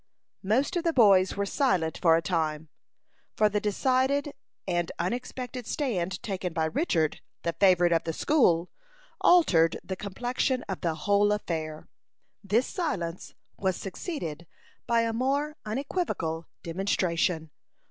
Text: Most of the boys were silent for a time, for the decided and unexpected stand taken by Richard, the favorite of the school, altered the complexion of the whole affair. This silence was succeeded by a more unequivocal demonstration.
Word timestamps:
Most 0.41 0.75
of 0.75 0.83
the 0.83 0.93
boys 0.93 1.35
were 1.37 1.45
silent 1.45 1.99
for 2.01 2.15
a 2.17 2.23
time, 2.23 2.69
for 3.35 3.49
the 3.49 3.59
decided 3.59 4.33
and 4.67 4.91
unexpected 4.97 5.67
stand 5.67 6.23
taken 6.23 6.53
by 6.53 6.65
Richard, 6.65 7.21
the 7.43 7.53
favorite 7.53 7.91
of 7.91 8.05
the 8.05 8.11
school, 8.11 8.71
altered 9.23 9.77
the 9.83 9.95
complexion 9.95 10.63
of 10.63 10.81
the 10.81 10.95
whole 11.05 11.31
affair. 11.31 11.87
This 12.43 12.65
silence 12.65 13.35
was 13.57 13.75
succeeded 13.75 14.47
by 14.87 15.01
a 15.01 15.13
more 15.13 15.55
unequivocal 15.67 16.47
demonstration. 16.63 17.51